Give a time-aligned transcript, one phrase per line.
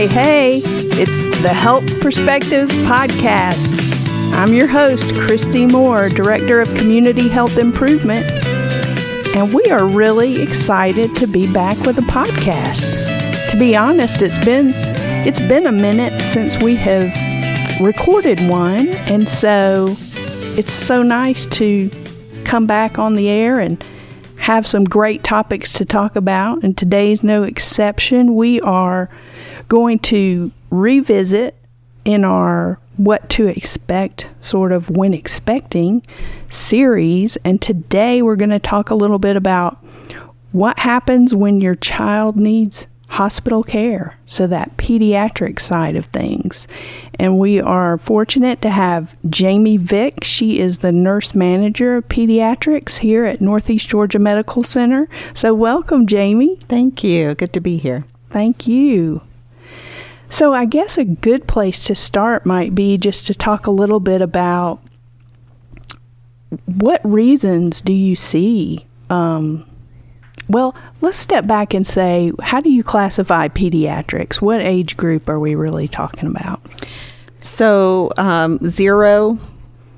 [0.00, 4.32] Hey, hey, it's the Health Perspectives Podcast.
[4.32, 8.24] I'm your host, Christy Moore, Director of Community Health Improvement,
[9.36, 13.50] and we are really excited to be back with a podcast.
[13.50, 14.72] To be honest, it's been
[15.26, 17.12] it's been a minute since we have
[17.78, 19.96] recorded one, and so
[20.56, 21.90] it's so nice to
[22.46, 23.84] come back on the air and
[24.40, 28.34] have some great topics to talk about, and today's no exception.
[28.34, 29.10] We are
[29.68, 31.54] going to revisit
[32.04, 36.02] in our what to expect, sort of when expecting
[36.48, 39.78] series, and today we're going to talk a little bit about
[40.52, 46.68] what happens when your child needs hospital care, so that pediatric side of things.
[47.18, 50.22] And we are fortunate to have Jamie Vick.
[50.22, 55.08] She is the nurse manager of pediatrics here at Northeast Georgia Medical Center.
[55.34, 56.56] So, welcome, Jamie.
[56.56, 57.34] Thank you.
[57.34, 58.04] Good to be here.
[58.30, 59.22] Thank you.
[60.28, 64.00] So, I guess a good place to start might be just to talk a little
[64.00, 64.80] bit about
[66.64, 69.66] what reasons do you see um,
[70.50, 74.42] well, let's step back and say, how do you classify pediatrics?
[74.42, 76.60] What age group are we really talking about?
[77.38, 79.38] So, um, zero,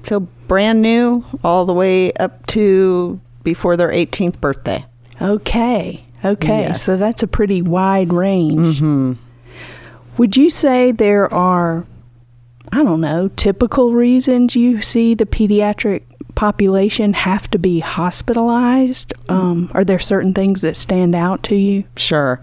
[0.04, 4.84] so brand new, all the way up to before their 18th birthday.
[5.20, 6.60] Okay, okay.
[6.60, 6.82] Yes.
[6.82, 8.80] So that's a pretty wide range.
[8.80, 9.12] Mm-hmm.
[10.18, 11.86] Would you say there are,
[12.70, 16.02] I don't know, typical reasons you see the pediatric
[16.34, 19.12] population have to be hospitalized?
[19.28, 21.84] Um, are there certain things that stand out to you?
[21.96, 22.40] Sure.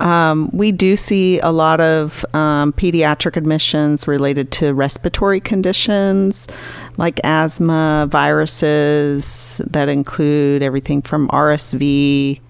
[0.00, 6.48] Um, we do see a lot of um, pediatric admissions related to respiratory conditions
[6.96, 12.40] like asthma, viruses that include everything from RSV,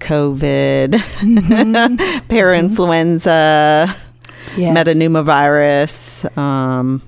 [0.00, 1.96] COVID, mm-hmm.
[2.28, 3.96] parainfluenza,
[4.56, 4.74] yeah.
[4.74, 7.02] metapneumovirus, um,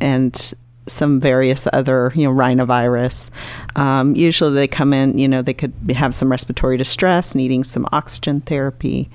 [0.00, 0.54] and
[0.90, 3.30] some various other, you know, rhinovirus.
[3.76, 7.86] Um, usually they come in, you know, they could have some respiratory distress, needing some
[7.92, 9.10] oxygen therapy.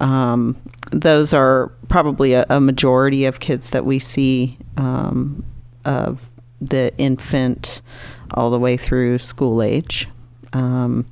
[0.00, 0.56] Um,
[0.90, 5.44] those are probably a, a, majority of kids that we see um,
[5.84, 6.20] of
[6.60, 7.82] the infant
[8.34, 10.08] all the way through school age.
[10.52, 11.06] Um,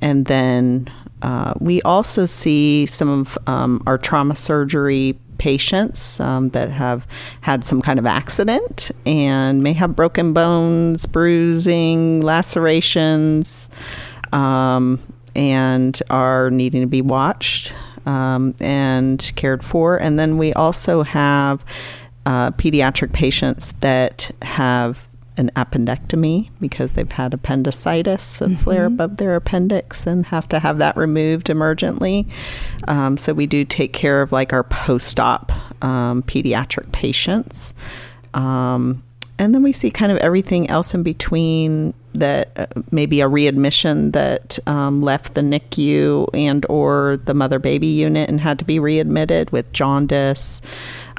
[0.00, 0.90] and then
[1.22, 7.04] uh, we also see some of um, our trauma surgery patients um, that have
[7.40, 13.68] had some kind of accident and may have broken bones, bruising, lacerations,
[14.32, 15.00] um,
[15.34, 17.72] and are needing to be watched
[18.06, 19.96] um, and cared for.
[19.96, 21.64] And then we also have
[22.24, 28.54] uh, pediatric patients that have an appendectomy because they've had appendicitis, a mm-hmm.
[28.56, 32.30] flare up of their appendix, and have to have that removed emergently.
[32.88, 37.72] Um, so we do take care of like our post op um, pediatric patients.
[38.34, 39.02] Um,
[39.42, 44.12] and then we see kind of everything else in between that uh, maybe a readmission
[44.12, 48.78] that um, left the NICU and or the mother baby unit and had to be
[48.78, 50.62] readmitted with jaundice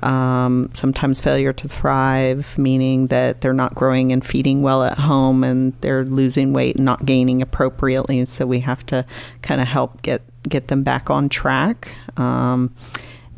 [0.03, 5.43] um, sometimes failure to thrive, meaning that they're not growing and feeding well at home
[5.43, 8.23] and they're losing weight and not gaining appropriately.
[8.23, 9.05] So we have to
[9.41, 11.91] kind of help get, get them back on track.
[12.15, 12.73] Um,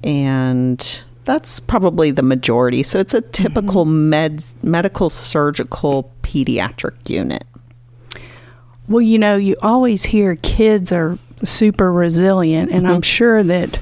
[0.04, 2.84] and that's probably the majority.
[2.84, 4.10] So it's a typical mm-hmm.
[4.10, 7.44] med, medical surgical pediatric unit.
[8.88, 12.96] Well, you know, you always hear kids are super resilient, and mm-hmm.
[12.96, 13.80] I'm sure that,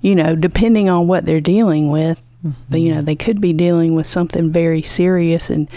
[0.00, 2.76] you know, depending on what they're dealing with, Mm-hmm.
[2.76, 5.68] You know, they could be dealing with something very serious and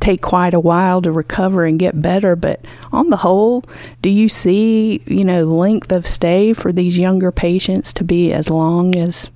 [0.00, 2.36] take quite a while to recover and get better.
[2.36, 3.64] But on the whole,
[4.02, 8.50] do you see, you know, length of stay for these younger patients to be as
[8.50, 9.30] long as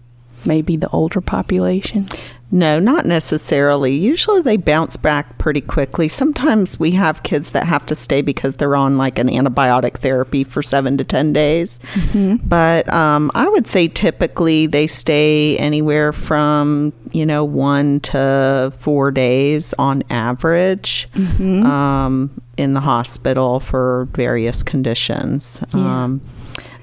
[0.47, 2.09] maybe the older population?
[2.50, 3.94] No, not necessarily.
[3.97, 6.06] Usually they bounce back pretty quickly.
[6.06, 10.44] Sometimes we have kids that have to stay because they're on like an antibiotic therapy
[10.44, 11.81] for seven to 10 days.
[11.81, 12.46] Mm-hmm.
[12.46, 19.11] But um, I would say typically they stay anywhere from, you know, one to four
[19.11, 21.08] days on average.
[21.14, 21.67] Mm-hmm.
[21.67, 25.61] Um, in the hospital for various conditions.
[25.75, 26.05] Yeah.
[26.05, 26.20] Um,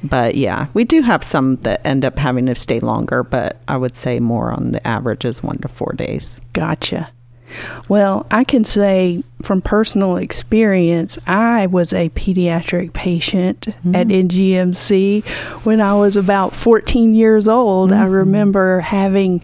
[0.04, 3.78] but yeah, we do have some that end up having to stay longer, but I
[3.78, 6.38] would say more on the average is one to four days.
[6.54, 7.12] Gotcha.
[7.88, 13.96] Well, I can say from personal experience, I was a pediatric patient mm-hmm.
[13.96, 15.26] at NGMC
[15.66, 17.92] when I was about 14 years old.
[17.92, 18.02] Mm-hmm.
[18.02, 19.44] I remember having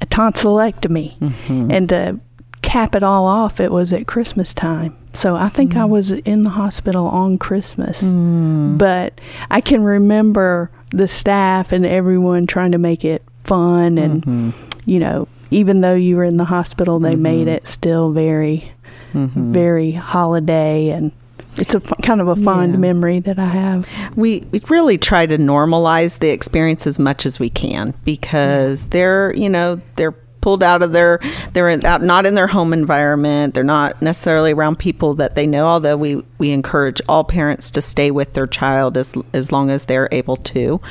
[0.00, 1.70] a tonsillectomy, mm-hmm.
[1.70, 2.20] and to
[2.62, 4.96] cap it all off, it was at Christmas time.
[5.14, 5.80] So I think mm.
[5.80, 8.02] I was in the hospital on Christmas.
[8.02, 8.78] Mm.
[8.78, 9.20] But
[9.50, 14.50] I can remember the staff and everyone trying to make it fun and Mm-hmm.
[14.86, 17.50] you know even though you were in the hospital they made Mhm.
[17.56, 18.72] it still very
[19.12, 19.30] Mhm.
[19.52, 21.12] very holiday and
[21.56, 22.78] it's a kind of a fond Yeah.
[22.78, 23.86] memory that I have.
[24.16, 29.34] we we really try to normalize the experience as much as we can because they're
[29.36, 30.14] you know they're
[30.44, 31.18] pulled out of their
[31.54, 33.54] they're out, not in their home environment.
[33.54, 37.80] They're not necessarily around people that they know although we we encourage all parents to
[37.80, 40.82] stay with their child as as long as they're able to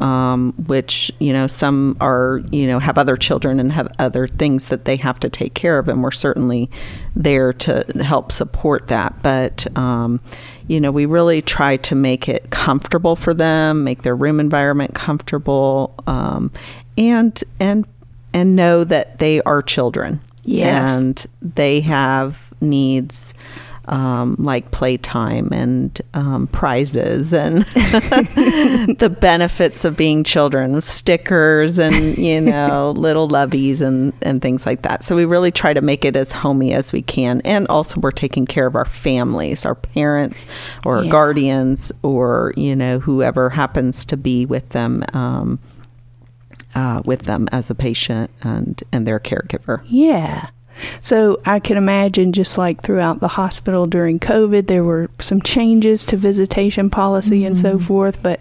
[0.00, 4.68] um, which you know some are you know have other children and have other things
[4.68, 6.70] that they have to take care of and we're certainly
[7.14, 9.22] there to help support that.
[9.22, 10.22] But um,
[10.68, 14.94] you know, we really try to make it comfortable for them, make their room environment
[14.94, 16.50] comfortable, um,
[16.96, 17.86] and and
[18.32, 20.20] and know that they are children.
[20.44, 20.90] Yes.
[20.90, 23.34] and they have needs.
[23.86, 27.64] Um, like playtime and um, prizes and
[28.96, 34.82] the benefits of being children, stickers and you know little loveys and and things like
[34.82, 35.02] that.
[35.04, 38.12] So we really try to make it as homey as we can, and also we're
[38.12, 40.44] taking care of our families, our parents,
[40.84, 41.10] or Yeah.
[41.10, 45.02] guardians, or you know whoever happens to be with them.
[45.12, 45.58] Um,
[46.74, 49.82] uh, with them as a patient and and their caregiver.
[49.86, 50.50] Yeah.
[51.00, 56.04] So I can imagine just like throughout the hospital during COVID, there were some changes
[56.06, 58.22] to visitation policy and so forth.
[58.22, 58.40] But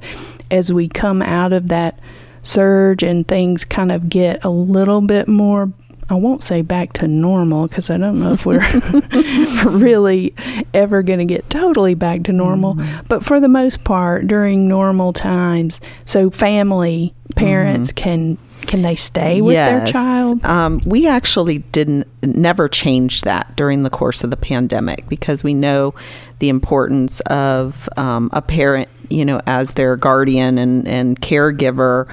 [0.49, 1.99] as we come out of that
[2.41, 5.71] surge and things kind of get a little bit more,
[6.11, 8.59] I won't say back to normal because I don't know if we're
[9.65, 10.33] really
[10.73, 12.77] ever going to get totally back to normal.
[13.07, 18.37] But for the most part, during normal times, so family parents can
[18.67, 20.43] can they stay with their child?
[20.45, 25.53] Um, we actually didn't never changed that during the course of the pandemic because we
[25.53, 25.93] know
[26.39, 32.11] the importance of um, a parent, you know, as their guardian and, and caregiver.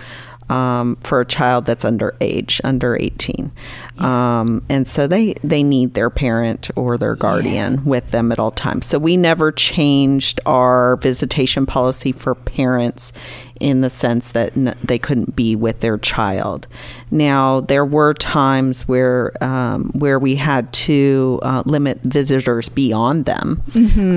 [0.50, 3.52] Um, for a child that's under age, under 18.
[4.00, 8.50] Um, and so they, they need their parent or their guardian with them at all
[8.50, 8.86] times.
[8.86, 13.12] So we never changed our visitation policy for parents
[13.60, 16.66] in the sense that n- they couldn't be with their child.
[17.10, 23.62] Now there were times where um, where we had to uh, limit visitors beyond them,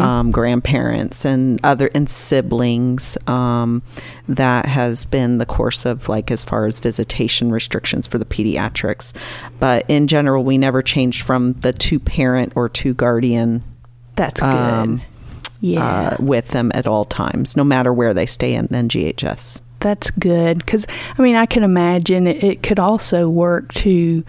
[0.01, 3.18] um, grandparents and other and siblings.
[3.27, 3.81] Um,
[4.27, 9.13] that has been the course of like as far as visitation restrictions for the pediatrics,
[9.60, 13.64] but in general we never changed from the two parent or two guardian
[14.16, 14.48] That's good.
[14.48, 15.02] um,
[15.60, 19.62] yeah, uh, with them at all times, no matter where they stay in NGHS.
[19.80, 20.58] that's good.
[20.58, 20.86] Because
[21.18, 24.24] I mean, I can imagine it, it could also work to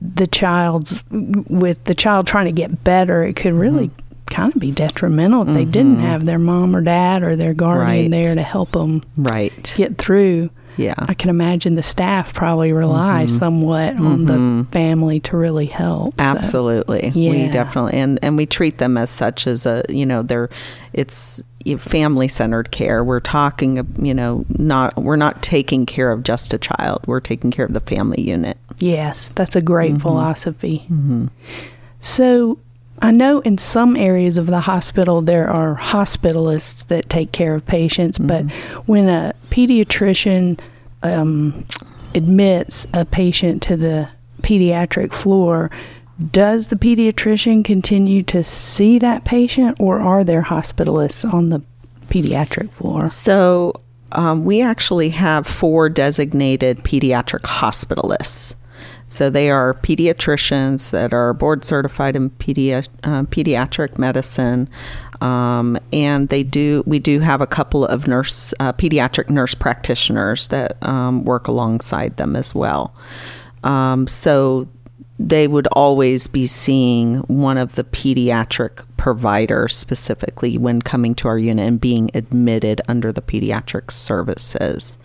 [0.00, 3.22] the child's with the child trying to get better.
[3.24, 3.90] It could really
[4.26, 8.10] kind of be detrimental if they didn't have their mom or dad or their guardian
[8.10, 8.24] Right.
[8.24, 9.72] there to help them Right.
[9.76, 10.50] get through.
[10.76, 10.94] Yeah.
[10.98, 13.38] I can imagine the staff probably rely mm-hmm.
[13.38, 14.62] somewhat on the mm-hmm.
[14.70, 16.14] family to really help.
[16.14, 17.08] so- Absolutely.
[17.14, 17.30] Yeah.
[17.30, 20.48] We definitely and and we treat them as such as a, you know, they're
[20.92, 21.42] it's
[21.78, 23.02] family centered care.
[23.02, 27.06] We're talking, you know, not we're not taking care of just a child.
[27.06, 28.58] We're taking care of the family unit.
[28.78, 30.00] Yes, that's a great Mm-hmm.
[30.02, 30.86] philosophy.
[30.90, 31.26] Mm-hmm.
[32.00, 32.58] So,
[33.00, 37.66] I know in some areas of the hospital there are hospitalists that take care of
[37.66, 38.80] patients, but Mm-hmm.
[38.86, 40.58] when a pediatrician
[41.02, 41.66] um,
[42.14, 44.08] admits a patient to the
[44.42, 45.70] pediatric floor,
[46.30, 51.60] does the pediatrician continue to see that patient, or are there hospitalists on the
[52.08, 53.08] pediatric floor?
[53.08, 53.80] So
[54.12, 58.54] um, we actually have four designated pediatric hospitalists.
[59.14, 64.68] So they are pediatricians that are board certified in uh, pediatric medicine,
[65.20, 66.82] um, and they do.
[66.84, 72.16] We do have a couple of nurse uh, pediatric nurse practitioners that um, work alongside
[72.16, 72.92] them as well.
[73.62, 74.66] Um, so
[75.18, 81.38] they would always be seeing one of the pediatric providers specifically when coming to our
[81.38, 84.98] unit and being admitted under the pediatric services.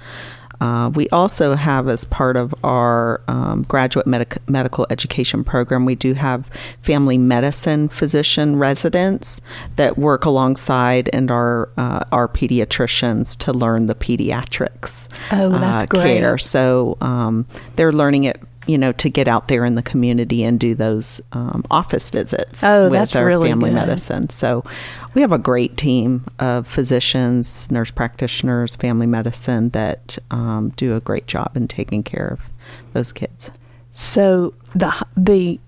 [0.61, 5.95] Uh, we also have, as part of our um, graduate medic- medical education program, we
[5.95, 6.47] do have
[6.81, 9.39] family medicine physician residents
[9.77, 15.85] that work alongside and are uh, our pediatricians to learn the pediatrics Oh, that's uh,
[15.85, 16.17] great.
[16.19, 16.37] care.
[16.37, 20.59] So um, they're learning it, you know, to get out there in the community and
[20.59, 23.75] do those um, office visits Oh, with that's our really family good.
[23.75, 24.29] medicine.
[24.29, 24.63] So
[25.15, 30.99] we have a great team of physicians, nurse practitioners, family medicine that um, do a
[30.99, 32.39] great job in taking care of
[32.93, 33.51] those kids.
[33.93, 35.59] So the the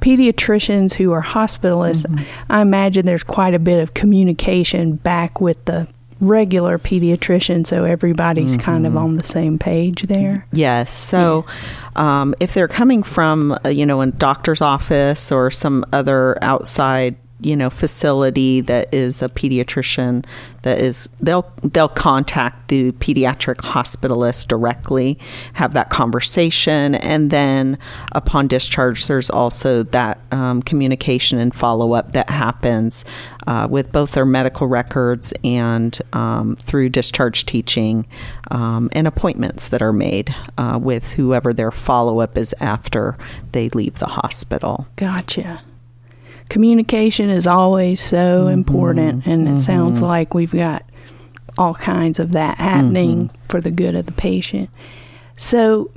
[0.00, 2.52] pediatricians who are hospitalists, Mm-hmm.
[2.52, 5.88] I imagine there's quite a bit of communication back with the
[6.20, 8.60] regular pediatrician so everybody's mm-hmm.
[8.60, 10.46] kind of on the same page there.
[10.52, 10.92] Yes.
[10.92, 11.46] So
[11.96, 12.22] yeah.
[12.22, 17.16] um, if they're coming from, uh, you know, a doctor's office or some other outside
[17.40, 20.24] you know facility that is a pediatrician
[20.62, 25.18] that is they'll they'll contact the pediatric hospitalist directly
[25.52, 27.78] have that conversation and then
[28.12, 33.04] upon discharge there's also that um, communication and follow-up that happens
[33.46, 38.06] uh, with both their medical records and um, through discharge teaching
[38.50, 43.16] um, and appointments that are made uh, with whoever their follow-up is after
[43.52, 44.86] they leave the hospital.
[44.96, 45.62] Gotcha
[46.48, 48.52] communication is always so mm-hmm.
[48.52, 49.60] important, and it mm-hmm.
[49.60, 50.84] sounds like we've got
[51.56, 53.46] all kinds of that happening mm-hmm.
[53.48, 54.70] for the good of the patient.
[55.36, 55.90] So,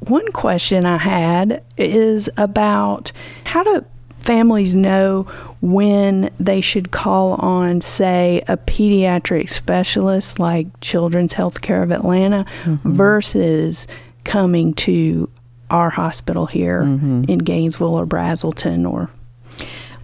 [0.00, 3.12] one question I had is about
[3.44, 3.84] how do
[4.20, 5.22] families know
[5.60, 12.92] when they should call on, say, a pediatric specialist like Children's Healthcare of Atlanta mm-hmm.
[12.92, 13.86] versus
[14.24, 15.30] coming to
[15.70, 17.24] our hospital here mm-hmm.
[17.28, 19.10] in Gainesville or Braselton or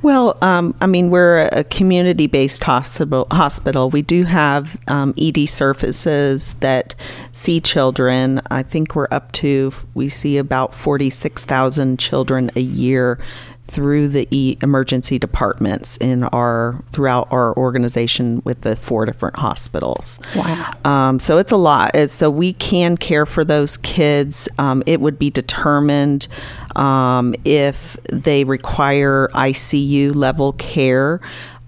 [0.02, 3.26] well, um, I mean, we're a community based hospital.
[3.30, 3.88] Hospital.
[3.88, 6.94] We do have um, ED services that
[7.30, 8.40] see children.
[8.50, 13.18] I think we're up to, we see about 46,000 children a year
[13.72, 20.20] through the e- emergency departments in our throughout our organization with the four different hospitals.
[20.36, 20.72] Wow!
[20.84, 21.96] Um, so it's a lot.
[22.10, 24.46] So we can care for those kids.
[24.58, 26.28] Um, it would be determined
[26.76, 31.20] um, if they require ICU level care.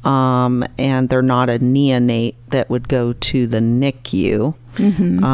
[0.04, 4.54] Um, and they're not a neonate that would go to the NICU.
[4.74, 5.24] Mm-hmm.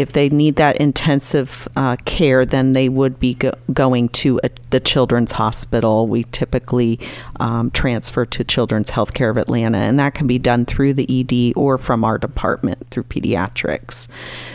[0.00, 4.50] If they need that intensive uh, care, then they would be go- going to a,
[4.70, 6.06] the Children's Hospital.
[6.06, 6.98] We typically
[7.38, 11.56] um, transfer to Children's Healthcare of Atlanta, and that can be done through the ED
[11.56, 14.08] or from our department through pediatrics.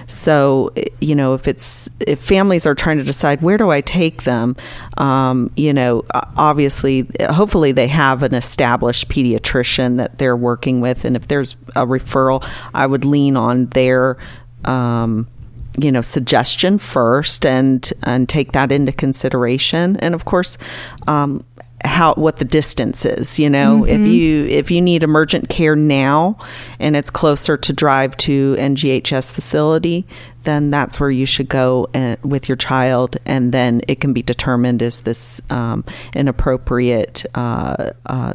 [0.07, 4.23] So, you know, if it's if families are trying to decide where do I take
[4.23, 4.55] them,
[4.97, 6.03] um, you know,
[6.35, 11.85] obviously, hopefully they have an established pediatrician that they're working with, and if there's a
[11.85, 14.17] referral, I would lean on their
[14.65, 15.27] um,
[15.79, 20.57] you know suggestion first and and take that into consideration and of course
[21.07, 21.43] um,
[21.83, 24.03] how what the distance is you know mm-hmm.
[24.03, 26.37] if you if you need emergent care now
[26.79, 30.05] and it's closer to drive to NGHS facility
[30.43, 34.21] then that's where you should go and, with your child and then it can be
[34.21, 38.33] determined is this um, an appropriate uh, uh,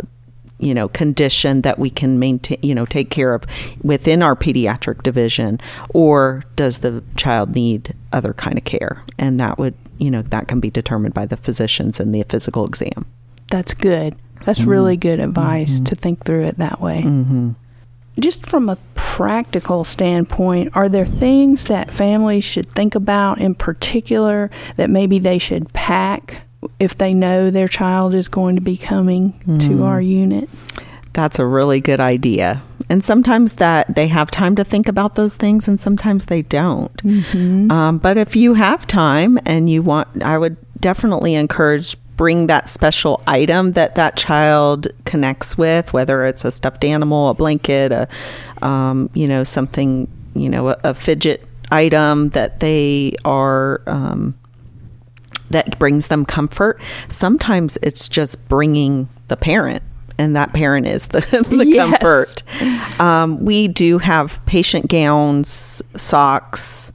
[0.60, 3.44] you know condition that we can maintain you know take care of
[3.82, 5.58] within our pediatric division
[5.90, 10.46] or does the child need other kind of care and that would you know that
[10.46, 13.06] can be determined by the physicians and the physical exam
[13.50, 14.14] that's good
[14.44, 14.70] that's mm-hmm.
[14.70, 15.84] really good advice mm-hmm.
[15.84, 17.50] to think through it that way mm-hmm.
[18.18, 24.50] just from a practical standpoint are there things that families should think about in particular
[24.76, 26.42] that maybe they should pack
[26.78, 29.60] if they know their child is going to be coming mm.
[29.60, 30.48] to our unit.
[31.12, 32.62] That's a really good idea.
[32.88, 36.94] And sometimes that they have time to think about those things, and sometimes they don't.
[37.04, 37.70] Mm-hmm.
[37.70, 42.68] Um, but if you have time and you want, I would definitely encourage bring that
[42.68, 48.08] special item that that child connects with, whether it's a stuffed animal, a blanket, a
[48.60, 54.34] um, you know something, you know, a, a, fidget item that they are um,
[55.50, 56.80] that brings them comfort.
[57.08, 59.82] Sometimes it's just bringing the parent
[60.20, 61.90] and that parent is the, the yes.
[61.90, 63.00] comfort.
[63.00, 66.92] Um, we do have patient gowns, socks,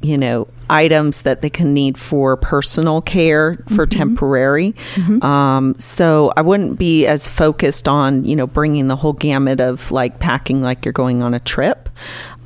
[0.00, 3.98] you know, items that they can need for personal care for mm-hmm.
[3.98, 4.72] temporary.
[4.94, 5.22] Mm-hmm.
[5.22, 9.92] Um, so I wouldn't be as focused on, you know, bringing the whole gamut of
[9.92, 11.88] like packing like you're going on a trip.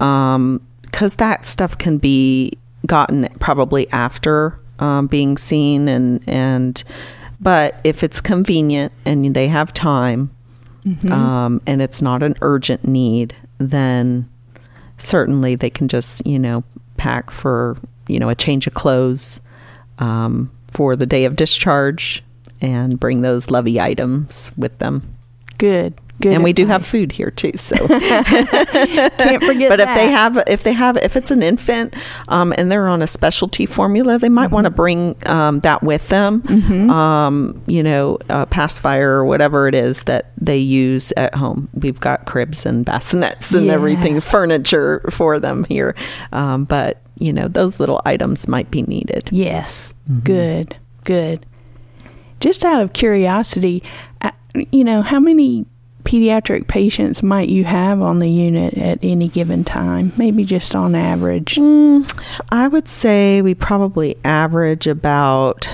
[0.01, 6.85] Um, because that stuff can be gotten probably after um, being seen and and
[7.41, 10.31] but if it's convenient and they have time
[10.85, 11.13] mm-hmm.
[11.13, 14.29] um, and it's not an urgent need then
[14.99, 16.65] certainly they can just you know
[16.97, 17.77] pack for
[18.09, 19.41] you know a change of clothes
[19.99, 22.23] um, for the day of discharge
[22.61, 25.03] and bring those lovey items with them
[25.59, 27.53] good Good and we do have food here too.
[27.57, 29.69] So can't forget.
[29.69, 29.89] but that.
[29.89, 31.95] if they have, if they have, if it's an infant
[32.29, 34.55] um, and they're on a specialty formula, they might mm-hmm.
[34.55, 36.41] want to bring um, that with them.
[36.43, 36.91] Mm-hmm.
[36.91, 41.69] Um, you know, uh, pacifier or whatever it is that they use at home.
[41.75, 43.75] We've got cribs and bassinets and yeah.
[43.75, 45.95] everything, furniture for them here.
[46.33, 49.29] Um, but you know, those little items might be needed.
[49.33, 49.93] Yes.
[50.09, 50.21] Mm-hmm.
[50.21, 50.77] Good.
[51.05, 51.47] Good.
[52.41, 53.83] Just out of curiosity,
[54.21, 54.31] uh,
[54.71, 55.67] you know, how many
[56.07, 60.13] pediatric patients might you have on the unit at any given time?
[60.17, 61.57] Maybe just on average.
[61.57, 62.09] Mm,
[62.51, 65.69] I would say we probably average about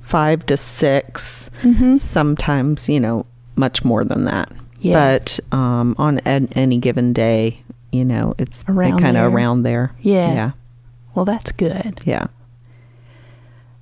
[0.00, 1.96] five to 6 Mm-hmm.
[1.96, 4.50] Sometimes, you know, much more than that.
[4.80, 5.18] Yeah.
[5.18, 7.62] But um, on an, any given day,
[7.92, 9.94] you know, it's Around kind of around there.
[10.00, 10.32] Yeah.
[10.32, 10.50] Yeah.
[11.14, 12.00] Well, that's good.
[12.04, 12.28] Yeah.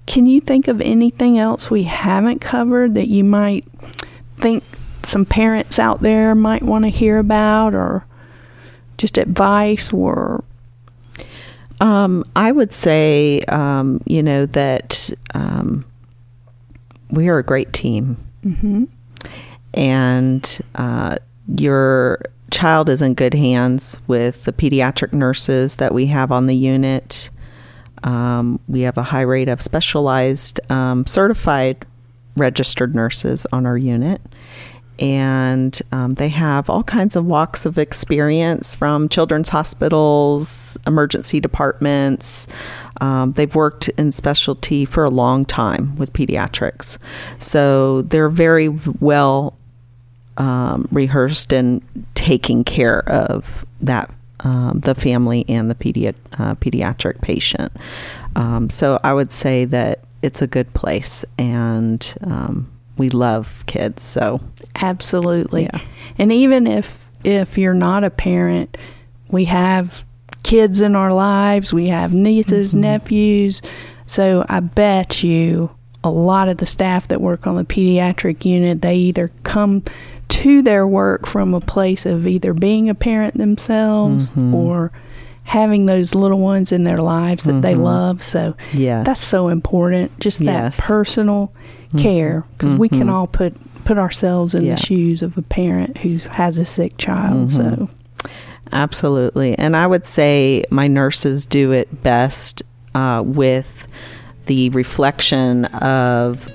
[0.06, 3.64] Can you think of anything else we haven't covered that you might
[4.36, 4.64] think
[5.08, 8.04] some parents out there might want to hear about or
[8.96, 10.44] just advice or
[11.80, 15.84] Um, I would say, um, you know, that um,
[17.10, 18.16] we are a great team.
[18.44, 18.84] mm-hmm.
[19.74, 21.16] and uh,
[21.56, 26.56] your child is in good hands with the pediatric nurses that we have on the
[26.56, 27.30] unit.
[28.04, 31.84] Um, we have a high rate of specialized um, certified
[32.36, 34.20] registered nurses on our unit.
[34.98, 42.48] And um, they have all kinds of walks of experience from children's hospitals, emergency departments.
[43.00, 46.98] Um, they've worked in specialty for a long time with pediatrics.
[47.38, 49.56] So they're very well
[50.36, 51.82] um, rehearsed in
[52.14, 57.72] taking care of that um, the family and the pedi- uh, pediatric patient.
[58.36, 64.02] Um, so I would say that it's a good place, and um, we love kids.
[64.02, 64.40] So
[64.74, 65.64] absolutely.
[65.64, 65.80] Yeah.
[66.18, 68.76] And even if if you're not a parent,
[69.28, 70.04] we have
[70.42, 72.78] kids in our lives, we have nieces, Mhm.
[72.80, 73.60] nephews.
[74.06, 75.70] So I bet you
[76.04, 79.82] a lot of the staff that work on the pediatric unit, they either come
[80.28, 84.54] to their work from a place of either being a parent themselves Mhm.
[84.54, 84.92] or
[85.48, 87.82] having those little ones in their lives that they Mhm.
[87.82, 88.22] love.
[88.22, 90.18] So yeah, that's so important.
[90.20, 90.44] Just that
[90.76, 90.80] Yes.
[90.80, 91.50] personal
[91.94, 92.02] Mhm.
[92.02, 93.12] care because we can Mhm.
[93.12, 94.74] all put put ourselves in Yeah.
[94.74, 97.50] the shoes of a parent who has a sick child.
[97.50, 97.88] So
[98.70, 99.58] Absolutely.
[99.58, 102.62] And I would say my nurses do it best
[102.94, 103.88] uh, with
[104.44, 106.50] the reflection of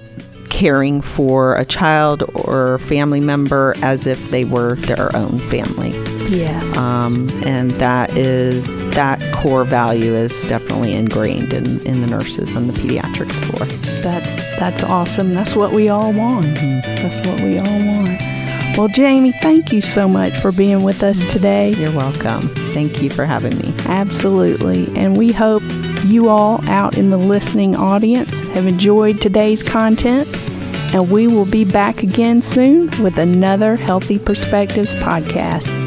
[0.49, 5.91] caring for a child or family member as if they were their own family.
[6.29, 12.55] yes, Um, and that is, that core value is definitely ingrained in, in the nurses
[12.55, 13.65] on the pediatrics floor.
[14.01, 15.33] that's that's awesome.
[15.33, 16.55] That's what we all want.
[16.55, 18.19] That's what we all want.
[18.77, 21.71] Well, Jamie, thank you so much for being with us today.
[21.73, 22.41] You're welcome.
[22.73, 23.73] Thank you for having me.
[23.87, 24.87] Absolutely.
[24.95, 25.63] And we hope
[26.05, 30.27] you all out in the listening audience have enjoyed today's content.
[30.93, 35.82] And we will be back again soon with another Healthy Perspectives podcast.